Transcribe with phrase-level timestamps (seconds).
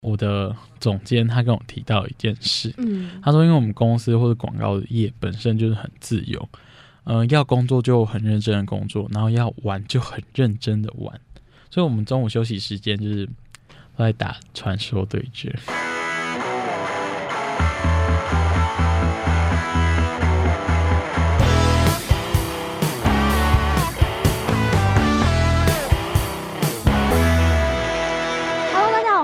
[0.00, 6.48] 我的总监他跟我提到一件事，嗯，他说因为我们公司或者广告业本身就是很自由，
[7.04, 11.20] 嗯、呃，要工作就很认真的工作，然后要玩就很认真的玩，
[11.70, 13.26] 所以我们中午休息时间就是
[13.96, 15.52] 都在打传说对决。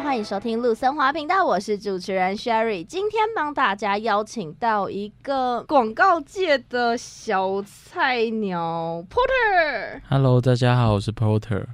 [0.00, 2.82] 欢迎收听陆森华频道，我是主持人 Sherry。
[2.84, 10.00] 今天帮大家邀请到一个广告界的小菜鸟 Porter。
[10.08, 11.66] Hello，大家好，我是 Porter。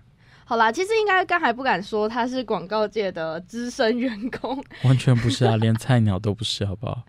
[0.44, 7.02] 好啦，其实应该刚才不敢说他是广告界的资深员工，完全不是啊，连菜鸟都不是，好不好？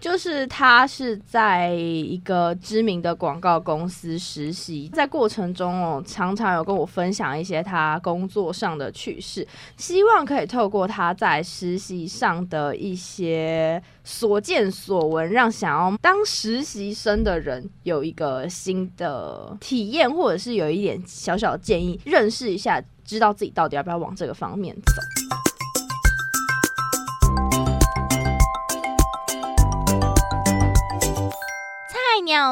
[0.00, 9.46] 就是他是在一个知名的广告公司实习，在过程中哦，常常有跟我分享一些他工作上的趣事，
[9.76, 25.15] 希望可以透过他在实习上的一些所见所闻，让想要当实习生的人有一个新的体验，或者是有一点小小的建议，认识一下，知道自己到底要不要往这个方面走。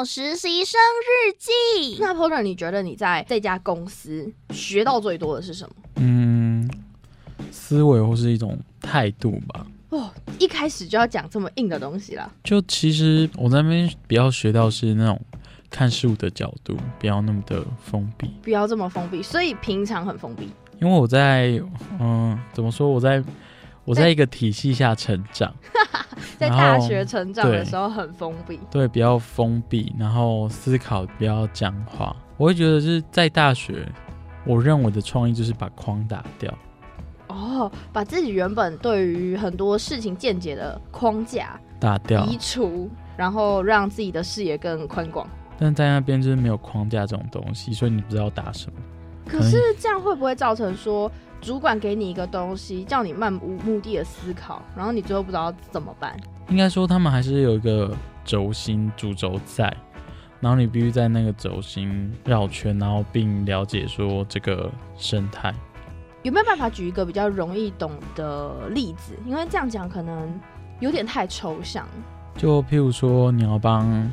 [0.03, 1.99] 实习生日记。
[2.01, 5.75] 那 Porter，你觉得你在这家公司学到最多的是什么？
[5.97, 6.71] 嗯，
[7.51, 9.67] 思维或是一种态度吧。
[9.91, 12.29] 哦，一开始就要讲这么硬的东西啦。
[12.43, 15.21] 就其实我在那边比较学到是那种
[15.69, 19.23] 看事物的角度，不要那么的封闭，不要这么封闭。
[19.23, 20.49] 所以平常很封闭。
[20.81, 21.61] 因为我在
[22.01, 22.89] 嗯，怎么说？
[22.89, 23.23] 我在
[23.85, 25.55] 我在一个体系下成长，
[26.39, 32.15] 在大学成长的时候很封闭，对，比较封闭，然后思考比较僵化。
[32.37, 33.87] 我会觉得是在大学，
[34.45, 36.53] 我认为的创意就是把框打掉。
[37.29, 45.27] 哦，把自己原本对于很多事情见解的框架打掉、移除，然后让自己的视野更宽广。
[45.59, 48.79] 但在那边就是没有框架这种东西，所以你不知道打什么。
[49.27, 56.17] 可是这样会不会造成说，主管给你一个东西，叫你漫无目的的思考，然后你最后不知道怎么办？
[56.49, 59.65] 应该说他们还是有一个轴心主轴在，
[60.41, 65.55] 然后你必须在那个轴心绕圈，然后并了解说这个生态。
[66.23, 69.15] 有没有办法举一个比较容易懂的例子？
[69.27, 70.41] 因为这样讲可能
[70.81, 71.87] 有点太抽象。
[72.37, 74.11] 就譬如说，你要帮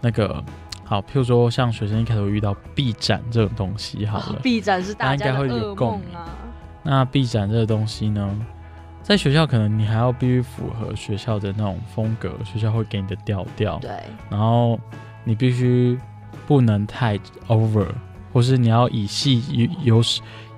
[0.00, 0.42] 那个
[0.88, 5.44] 好，譬如说，像学生一开始会遇到 B 展这种东西，好了，B 展是大家的噩梦啊。
[5.44, 6.08] 应该会有共鸣。
[6.84, 8.46] 那 B 展这个东西呢，
[9.02, 13.78] 在学校可能你还要必须符合学校的那种风格，学校会给你的调调。
[13.80, 13.90] 对。
[14.30, 14.78] 然后
[15.24, 15.98] 你必须
[16.46, 17.18] 不能太
[17.48, 17.88] over，
[18.32, 19.42] 或是你要以系
[19.82, 20.02] 有有。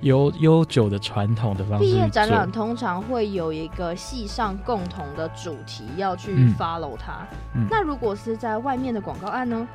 [0.00, 1.84] 有悠久的传统的方式。
[1.84, 7.26] 毕业展览通常会有一个系上共同的主题要去 follow 它。
[7.56, 7.66] 嗯。
[7.68, 9.66] 那如果是在外面的广告案呢？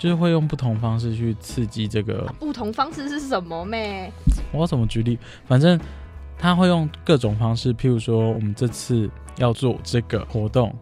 [0.00, 2.24] 就是会用不同方式去刺激这个。
[2.24, 4.10] 啊，不同方式是什么咩？
[4.50, 5.18] 我要怎么举例？
[5.44, 5.78] 反正
[6.38, 10.74] 他会用各种方式，譬如说，我们这次要做这个活动。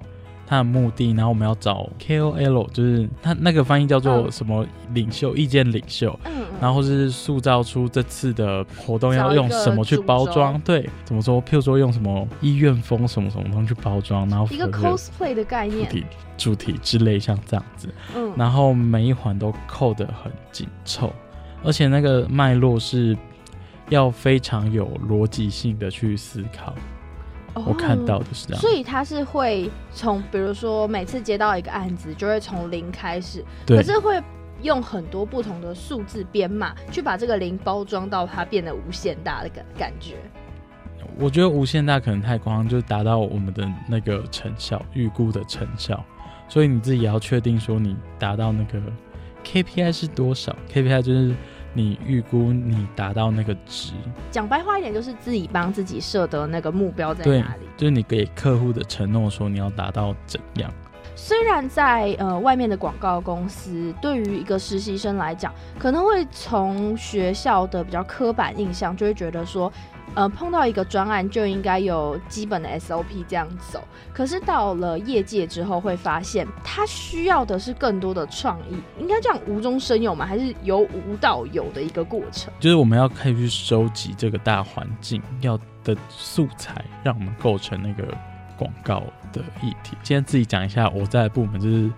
[0.48, 11.42] 他的目的，然后我们要找 KOL，就是他那个翻译叫做什么领袖、意见领袖，嗯，然后是塑造出这次的活动要用什么去包装，对，怎么说？
[11.42, 16.06] 譬如说用什么医院风什么什么东西去包装，然后一个 cosplay 的概念，主题
[16.38, 21.12] 主题之类像这样子，嗯，然后每一环都扣得很紧凑，
[21.62, 23.14] 而且那个脉络是
[23.91, 26.75] 要非常有逻辑性的去思考。
[27.66, 34.22] 我看到的是这样，所以他是会从，比如说每次接到一个案子，就会从零开始，可是会
[34.62, 40.16] 用很多不同的数字编码去把这个零包装到它变得无限大的感感觉。
[41.19, 46.04] 我觉得无限大可能太夸张，就达到我们的那个成效预估的成效，
[46.48, 48.80] 所以你自己也要确定说你达到那个
[49.44, 51.34] KPI 是多少，KPI 就是。
[51.78, 53.92] 你预估你达到那个值，
[54.32, 57.68] 讲白话一点就是自己帮自己设的那个目标在哪里？
[57.76, 60.69] 就是你给客户的承诺说你要达到怎样。
[61.14, 69.72] 虽然在呃外面的广告公司，对于一个实习生来讲，可能会从学校的比较刻板印象，就会觉得说。
[70.19, 73.81] 呃，碰到一个专案就应该有基本的 SOP 这样走。
[74.12, 78.76] 可是到了业界之后，会发现他需要的是更多的创意。
[78.99, 80.26] 应该这样无中生有吗？
[80.26, 82.53] 还是由无到有的一个过程？
[82.59, 88.12] 就是我们要开始去收集这个大环境要的素材，让我们构成那个
[88.56, 89.97] 广告的议题。
[90.03, 91.88] 今天自己讲一下，我在部门就是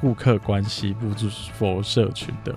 [0.00, 2.52] 顾客关系部，就是 for 社群的。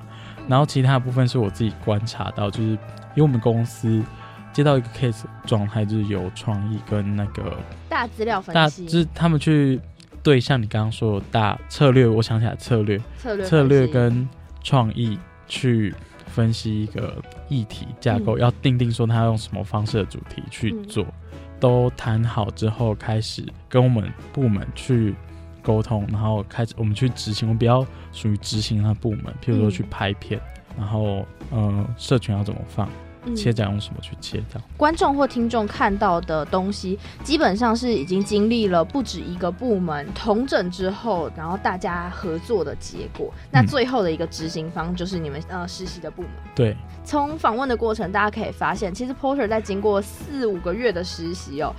[0.48, 4.04] 然后其他部分是我自己观察到，就是因为我们公司。
[4.53, 7.57] 接到一个 case 状态，就是有创意跟那个
[7.89, 9.80] 大资料分析，大就是他们去
[10.21, 14.27] 对像你刚刚说的大策略，我想起来策略策略策略跟
[14.63, 15.18] 创意
[15.48, 15.94] 去
[16.27, 25.15] 分析一个议题架构，嗯、要定定说他要用什么方式的主题去做，嗯、都谈好之后，开始跟我们部门去
[25.62, 30.39] 沟通，然后开始我们去执行，我们比较属于执行的部门，譬如说去拍片，
[30.69, 32.88] 嗯、然后呃，社群要怎么放。
[33.36, 34.62] 切掉用什么去切掉？
[34.76, 43.32] 观众或听众看到的东西，基本上是已经经历了不止一个部门同整之后，然后大家合作的结果。
[43.52, 46.32] 那最后的一个执行方就是你们呃实习的部门。
[46.56, 46.76] 对。
[47.04, 51.74] 从访问的过程，大家可以发现，其实 Porter 在经过四五个月的实习哦，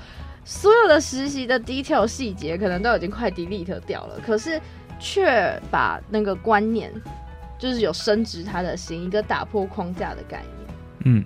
[0.44, 4.60] 所有的实习的 detail 细节可能都已经快 delete 掉了，可是
[4.98, 6.92] 却把那个观念，
[7.58, 10.61] 就是有升值他的心，一个打破框架的概念。
[11.04, 11.24] 嗯，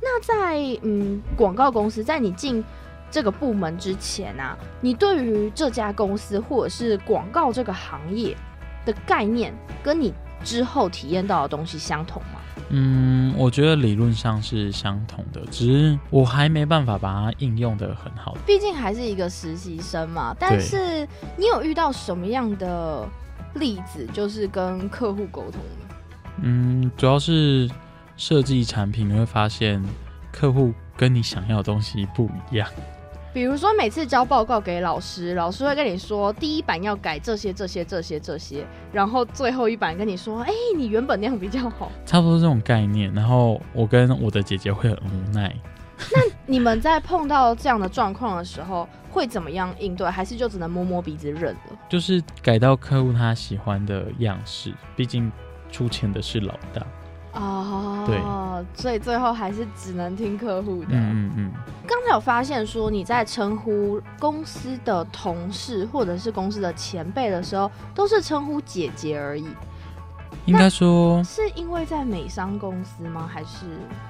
[0.00, 2.64] 那在嗯广告公司，在你进
[3.10, 8.36] 这个部门之前啊，你对于这家公司或者是广告这个行业
[8.84, 9.52] 的概念，
[9.82, 10.14] 跟你
[10.44, 12.40] 之后体验到的东西相同吗？
[12.70, 18.36] 嗯，我觉得理论上是相同的，只是我还没办法把它应用的很好。
[18.46, 20.34] 毕竟还是一个实习生嘛。
[20.38, 21.06] 但是
[21.36, 23.08] 你有遇到什么样的
[23.54, 25.94] 例子，就是跟客户沟通吗？
[26.42, 27.68] 嗯，主要是。
[28.20, 29.82] 设计产品，你会发现
[30.30, 32.68] 客户跟你想要的东西不一样。
[33.32, 41.90] 比如说，每次交报告给老师，老师会跟你说，第一版要改这些、这些、这些、这些，然后最后一版跟你说，哎、欸，你原本那样比较好。
[42.04, 43.10] 差不多这种概念。
[43.14, 45.56] 然后我跟我的姐姐会很无奈。
[46.12, 50.06] 那你们在碰到这样的状况的时候，会怎么样应对？
[50.10, 51.78] 还是就只能摸摸鼻子认了？
[51.88, 55.32] 就是改到客户他喜欢的样式，毕竟
[55.72, 56.86] 出钱的是老大。
[57.32, 58.20] 哦，对，
[58.74, 60.88] 所以最后还是只能听客户的。
[60.90, 61.50] 嗯嗯。
[61.86, 69.46] 刚才有发现说你在称呼公司的同事或者是公司的前辈的时候，都是称呼姐姐而已。
[70.46, 73.28] 应该说是因为在美商公司吗？
[73.32, 73.66] 还是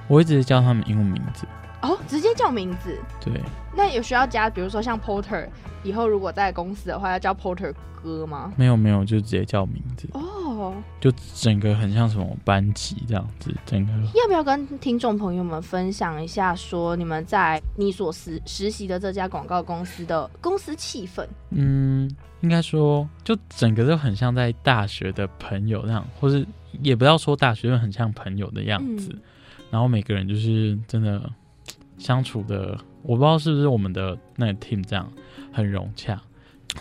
[0.07, 1.45] 我一直叫他们英文名字。
[1.81, 2.97] 哦，直接叫名字。
[3.19, 3.41] 对。
[3.75, 5.47] 那有需要加，比如说像 Porter，
[5.83, 8.51] 以后如果在公司的话，要叫 Porter 哥吗？
[8.55, 10.07] 没有没有，就直接叫名字。
[10.13, 10.21] 哦。
[10.99, 13.91] 就整个很像什么班级这样子，整个。
[14.15, 21.25] 要不要跟听众朋友们分享一下，说你们在你所实实习的这家广告公司的公司气氛？
[21.49, 22.09] 嗯，
[22.41, 26.45] 应该说，就整个就很像在大学的朋友那样，或是
[26.81, 29.09] 也不要说大学，就很像朋友的样子。
[29.13, 29.21] 嗯、
[29.71, 31.29] 然后每个人就是真的。
[31.97, 35.07] 相处的，我不知道是不是我们的那个 team 这样
[35.53, 36.19] 很融洽。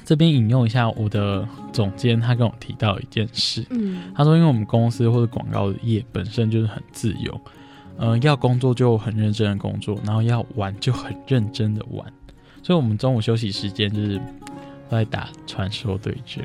[0.04, 7.40] 这边引用一下我的总监，他跟我提到一件事，嗯，他说，因为我们公司或者广告业本身就是很自由，
[7.98, 12.04] 嗯、呃，要工作就很认真的工作，然后要玩就很认真的玩，
[12.62, 14.18] 所以我们中午休息时间就是
[14.88, 16.44] 都在打传说对决。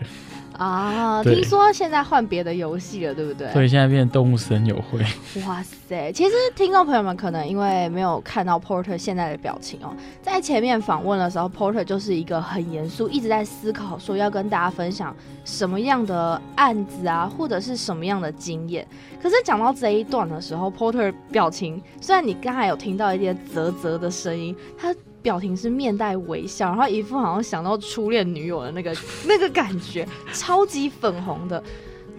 [0.56, 3.52] 啊，听说现在换别的游戏了，对不对？
[3.54, 5.00] 对，现在变动物森友会。
[5.46, 6.12] 哇塞！
[6.12, 18.88] 其实听众朋友们可能因为没有看到 Porter 现在的表情哦，在前面访问的时候，Porter 就是一个很严肃，一直在思考说要跟大家分享什么样的案子啊，或者是什么样的经验。
[19.22, 24.94] 可是讲到这一段的时候，Porter 表情虽然你刚才有听到一点啧啧的声音，他。
[25.26, 31.62] 表情是面带微笑，然后一副好像想到初恋女友的那个 那个感觉，超级粉红的，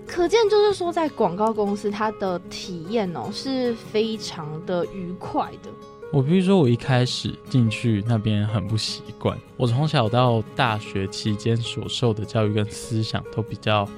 [0.04, 5.70] 可见就是说在广告公司，他的体验哦是非常的愉快的。
[6.12, 13.88] 我比如说，我一开始进去那边很不习惯，我从小到大学期间所受的教育跟思想都比较。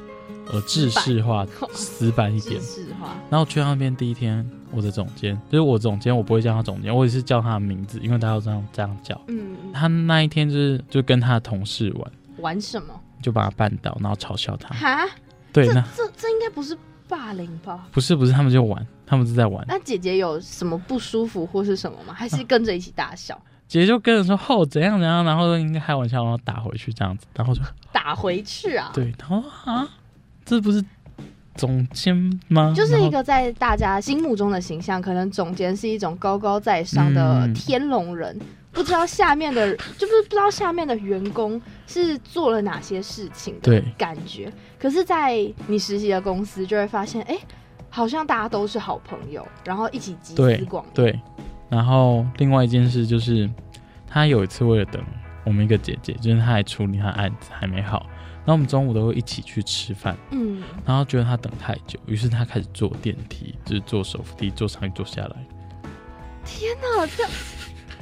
[0.50, 2.58] 呃，制式化、 死板一点。
[2.58, 3.14] 制式化。
[3.28, 9.20] 然后去那边第一天，我的总监就是我总监，我不会叫他总监，我也是叫他的名字，因为大家都这样这样叫。
[9.28, 9.56] 嗯。
[9.72, 12.12] 他那一天就是就跟他的同事玩。
[12.38, 12.94] 玩什么？
[13.22, 14.74] 就把他绊倒，然后嘲笑他。
[14.74, 15.04] 哈？
[15.52, 16.76] 对，这那这这应该不是
[17.08, 17.88] 霸凌吧？
[17.90, 19.64] 不是不是，他们就玩，他们是在玩。
[19.66, 22.12] 那姐姐有什么不舒服或是什么吗？
[22.14, 23.34] 还是跟着一起大笑？
[23.34, 27.60] 啊、姐姐就跟着说：“哦，怎样怎样？”然后应该开玩笑，然后打回去这样子，然后就
[27.92, 28.90] 打回去啊？
[28.94, 29.88] 对，然后啊。
[30.44, 30.82] 这不是
[31.58, 32.72] 总监吗？
[32.74, 44.50] 就是一个在大家心目中的形象，可能总监是一种高高在上的天龙人，嗯、不知道下面的，就是不知道下面的员工是做了哪些事情的感觉。
[44.78, 45.36] 可是，在
[45.66, 47.36] 你实习的公司，就会发现，哎，
[47.90, 50.88] 好像大家都是好朋友，然后一起集思广益。
[50.94, 51.20] 对，
[51.68, 53.50] 然后另外一件事就是，
[54.06, 55.02] 他有一次为了等
[55.42, 58.06] 我们一个姐姐，就是他还处理他案子还没好。
[58.48, 65.36] 然后我们中午都会一起去吃饭，嗯，然后觉得他等太久，于是他开始坐电梯，就是坐手扶梯，坐上去坐下来。
[66.46, 67.24] 天哪，这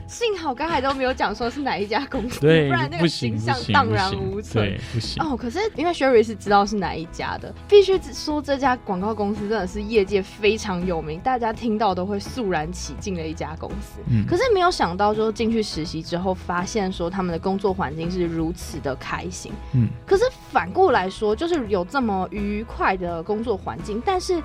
[0.07, 4.65] 幸好刚才都没有讲说是哪一家公司，不然那个形象荡然无存。
[4.65, 5.23] 对，不行。
[5.23, 14.01] 哦，可是因为 Sherry 是知道是哪一家的，必须说这家广告公司真的是业界非常有名，大家听到都会肃然起敬的一家公司。
[14.09, 19.53] 嗯，可是没有想到，就进去实习之后，发现说他们的工作环境是如此的开心。
[19.75, 24.41] 嗯，可是反过来说，就是有这么愉快的工作环境，但是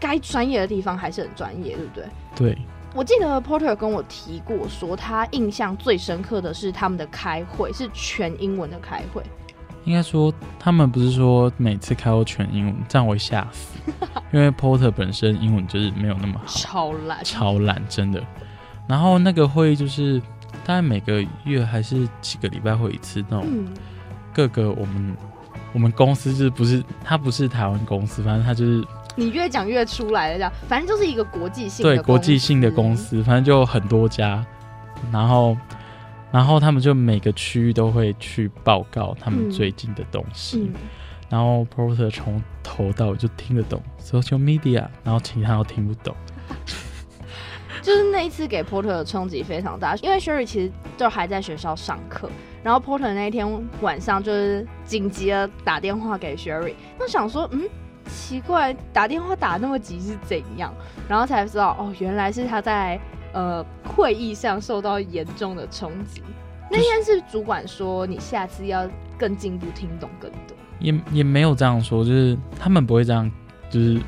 [0.00, 2.04] 该专业的地方还是很专业，对不对？
[2.34, 2.58] 对。
[2.94, 9.22] 我记得 Porter 跟我提过，说他印象最深刻的是他们的开会是全英文的开会。
[9.84, 13.78] 应该说，他们不是说每次开会全英文，这样我会吓死。
[14.30, 18.22] 因为 Porter 本身英文就是没有那么好，超烂，超烂，真的。
[18.86, 20.20] 然后那个会议就是
[20.64, 23.48] 大概每个月还是几个礼拜会一次那种，
[24.34, 25.16] 各个我们、嗯、
[25.72, 28.84] 我们公司就是不是他不是台湾公司，反正他就是。
[29.14, 34.44] 你越讲越出来了，这样反正就是一个国际性的对国际性的公司，反正就很多家，
[35.12, 35.56] 然后
[36.30, 40.64] 然后他们就每个区域都会去报告他们最近的东西，嗯。
[40.64, 40.74] 嗯、
[41.28, 46.14] 然后 Porter 从头到尾就听得懂 social media，然后其他都听不懂，
[47.82, 52.30] 就是那一次给 Porter 的冲击非常大，因为 Sherry 其实就还在学校上课，
[52.62, 53.46] 然后 Porter 那一天
[53.82, 57.68] 晚上就是紧急的打电话给 Sherry，我想说嗯。
[58.22, 60.72] 奇怪，打电话打那么急是怎样？
[61.08, 62.98] 然后才知道哦，原来是他在
[63.32, 66.22] 呃会议上受到严重的冲击。
[66.70, 68.88] 那天是主管说你下次要
[69.18, 70.56] 更进步，听懂更多。
[70.78, 73.30] 也也没有这样说，就是他们不会这样，
[73.68, 74.00] 就是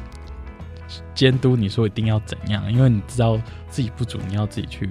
[1.14, 3.37] 监督你说一定要怎样，因为你知道
[3.68, 4.88] 自己不足，你要自己去。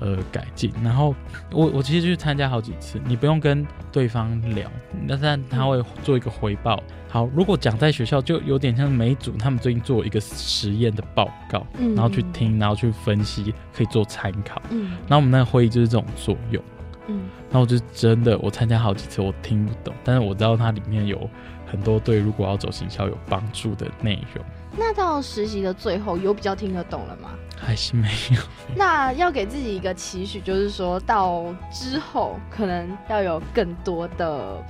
[0.00, 0.72] 呃，改进。
[0.82, 1.14] 然后
[1.50, 4.70] 我我其实去参加好几次，你不用跟对方聊，
[5.08, 6.82] 但是他会做一个回报。
[7.10, 14.60] 好，如果讲在学校，就有点像每组他们最近做一个实验的报告，嗯，然后去听，然后去分析，可以做参考。
[14.70, 16.62] 嗯，然后我们那个会议就是这种作用。
[17.06, 21.28] 嗯，然后我就真的我参加好几次，我听不懂，但是我知道它里面有
[21.66, 24.44] 很多对如果要走行销有帮助的内容。
[24.78, 27.30] 那到实习的最后，有比较听得懂了吗？
[27.60, 28.40] 还是没有。
[28.76, 34.64] 那要给自己一个期许，就是说到之后可能要有更多的，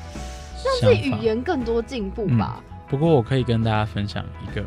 [0.65, 2.87] 让自己语言更多进步吧、嗯。
[2.89, 4.65] 不过我可以跟大家分享一个，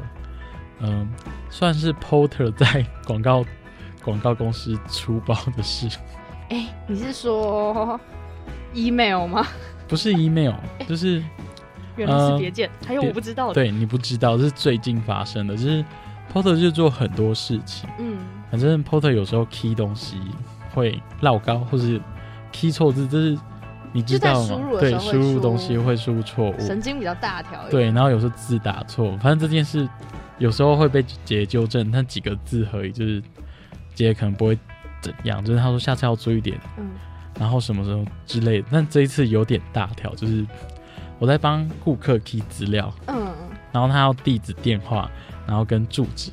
[0.81, 1.07] 嗯、呃，
[1.49, 3.43] 算是 Porter 在广告
[4.03, 5.87] 广告公司出包的事。
[6.49, 7.99] 哎、欸，你是说
[8.73, 9.47] email 吗？
[9.87, 10.53] 不是 email，
[10.87, 11.23] 就是。
[11.97, 13.53] 原来是别件，呃、还有我不知道的。
[13.53, 15.55] 对，你不知道，这是最近发生的。
[15.55, 15.83] 就是
[16.33, 18.17] Porter 就做很多事情，嗯，
[18.49, 20.17] 反正 Porter 有时候 key 东西
[20.73, 21.99] 会绕高，或是
[22.51, 23.37] key 错字，就是
[23.91, 24.59] 你知道吗？
[24.79, 27.67] 对，输入东西会输入错误，神经比较大条。
[27.69, 29.87] 对，然后有时候字打错，反正这件事
[30.37, 33.21] 有时候会被姐纠正，但几个字而已，就是
[33.93, 34.57] 姐可能不会
[35.01, 36.91] 怎样，就是他说下次要注意点，嗯，
[37.37, 38.67] 然后什么时候之类的。
[38.71, 40.45] 但这一次有点大条，就是。
[41.21, 43.31] 我在帮顾客 key 资料，嗯，
[43.71, 45.07] 然后他要地址、电话，
[45.45, 46.31] 然后跟住址。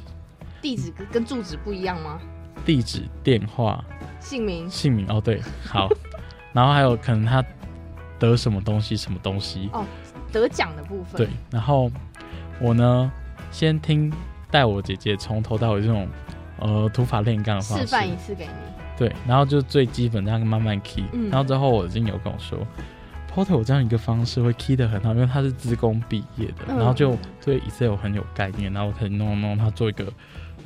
[0.63, 2.19] 地址跟住址不一样吗？
[2.65, 3.85] 地址、电话、
[4.19, 5.91] 姓名、姓名哦，对，好，
[6.55, 7.45] 然后还有可能他
[8.19, 9.85] 得什么东西、什么东西哦，
[10.33, 11.19] 得奖的部分。
[11.19, 11.91] 对，然后
[12.59, 13.13] 我呢，
[13.51, 14.11] 先听
[14.51, 16.09] 带我姐姐从头到尾这种
[16.61, 18.53] 呃土法炼钢的方式示范一次给你。
[18.97, 22.59] 对，然后就最基本这样慢慢 key，嗯，然后之后我已经有跟我说。
[23.33, 30.13] Porter 有这样一个方式会 key 的很好，因为他是资工毕业的，嗯、然后就对 Excel 很有概念，然后可以弄弄他做一个，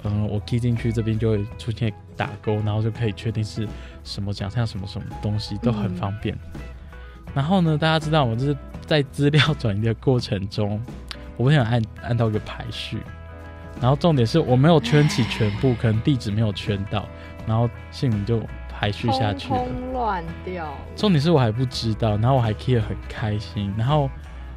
[0.04, 3.68] 嗯，我 key 进去这边就会出现打勾，然后就可以确定是
[4.04, 6.34] 什么奖项什么什么东西都很方便。
[6.54, 6.60] 嗯、
[7.34, 10.80] 然后呢，大家知道我就是在资料转移的过程中，
[11.36, 12.98] 我不想按按到一个排序，
[13.80, 17.06] 然后重点是我没有圈起全部，可能地址没有圈到，
[17.46, 18.40] 然后姓名就。
[18.82, 20.66] 排序下去了，乱掉。
[20.96, 23.72] 重点是我还不知道，然后我还 key 得很开心。
[23.78, 24.10] 然后，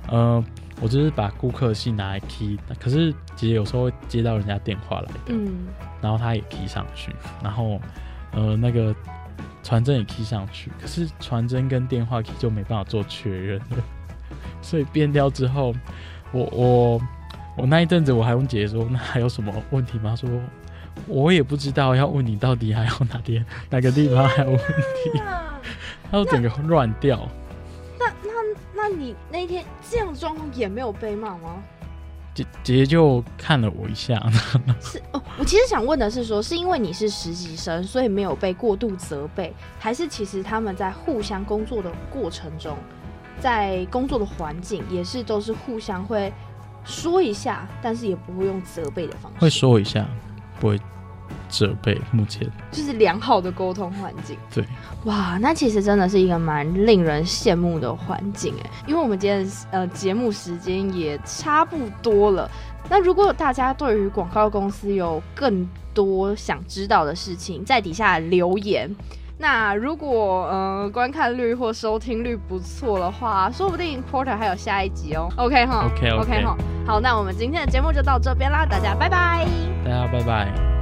[0.08, 0.44] 呃，
[0.82, 5.68] 我就是把顾客信拿来 key，可是姐姐有时候会接到人家电话来的，嗯，
[6.02, 7.16] 然后她也 key 上去。
[7.44, 7.80] 然后，
[8.32, 8.96] 呃，那个
[9.62, 13.78] 传真也 key 上去，可是传真跟电话 key 就没办法做确认了。
[14.60, 15.72] 所以变掉之后，
[16.32, 17.02] 我我
[17.58, 20.16] 我那一阵子我还问姐姐说，那还有什么问题吗？
[20.16, 20.28] 说。
[21.08, 25.22] 我也不知道要问你到底还有哪天哪个地方还有问题，
[26.10, 27.28] 他说整个乱掉。
[28.00, 28.32] 那那
[28.76, 31.62] 那你那天这样状况也没有被骂吗？
[32.34, 34.22] 姐姐姐就看了我一下。
[34.82, 42.76] 是哦，我其实想问的是说，是因为你是实习生，所以没有被过度责备，还是其实他们在互相工作的过程中，
[43.40, 46.34] 在工作的环境也是都是互相会
[46.84, 49.40] 说一下，但是也不会用责备的方式。
[49.40, 50.06] 会说一下。
[50.60, 50.80] 不会
[51.50, 54.38] 责备，目前就是良好的沟通环境。
[54.54, 54.64] 对，
[55.06, 62.50] 哇，那其实真的是一个蛮令人羡慕的环境哎，因为我们今天呃节目时间也差不多了。
[62.90, 68.96] 那如果大家对于广告公司有更多想知道的事情，在底下留言。
[69.38, 75.30] 那如果呃观看率或收听率不错的话，说不定 Porter 还有下一集哦。
[75.38, 79.46] OK 哈，OK OK 哈，好，那我们今天的节目就到这边啦，大家拜拜，
[79.84, 80.75] 大家拜拜。